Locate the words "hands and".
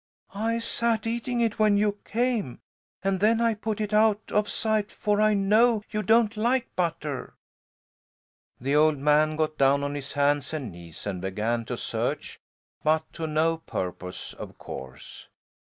10.13-10.71